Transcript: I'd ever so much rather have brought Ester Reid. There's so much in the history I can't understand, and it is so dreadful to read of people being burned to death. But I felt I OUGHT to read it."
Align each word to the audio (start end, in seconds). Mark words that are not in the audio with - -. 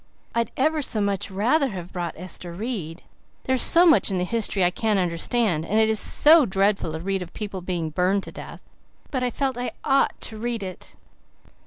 I'd 0.33 0.51
ever 0.57 0.81
so 0.81 0.99
much 0.99 1.29
rather 1.29 1.69
have 1.69 1.93
brought 1.93 2.15
Ester 2.17 2.51
Reid. 2.53 3.03
There's 3.43 3.61
so 3.61 3.85
much 3.85 4.09
in 4.09 4.17
the 4.17 4.23
history 4.23 4.63
I 4.63 4.71
can't 4.71 4.97
understand, 4.97 5.63
and 5.63 5.77
it 5.79 5.89
is 5.89 5.99
so 5.99 6.43
dreadful 6.47 6.93
to 6.93 6.99
read 6.99 7.21
of 7.21 7.33
people 7.35 7.61
being 7.61 7.91
burned 7.91 8.23
to 8.23 8.31
death. 8.31 8.61
But 9.11 9.21
I 9.21 9.29
felt 9.29 9.59
I 9.59 9.73
OUGHT 9.83 10.19
to 10.21 10.39
read 10.39 10.63
it." 10.63 10.95